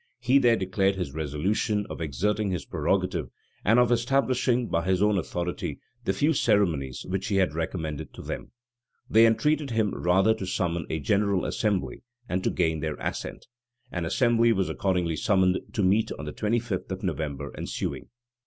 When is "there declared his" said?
0.39-1.13